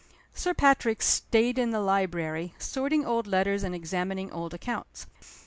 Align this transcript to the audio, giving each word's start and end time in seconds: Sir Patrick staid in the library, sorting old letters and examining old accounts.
Sir 0.33 0.55
Patrick 0.55 1.03
staid 1.03 1.59
in 1.59 1.69
the 1.69 1.79
library, 1.79 2.55
sorting 2.57 3.05
old 3.05 3.27
letters 3.27 3.61
and 3.61 3.75
examining 3.75 4.31
old 4.31 4.51
accounts. 4.51 5.05